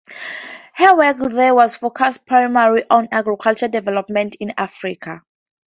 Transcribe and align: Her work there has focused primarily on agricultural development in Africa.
Her 0.73 0.97
work 0.97 1.17
there 1.19 1.55
has 1.59 1.75
focused 1.77 2.25
primarily 2.25 2.85
on 2.89 3.07
agricultural 3.11 3.69
development 3.69 4.33
in 4.39 4.51
Africa. 4.57 5.21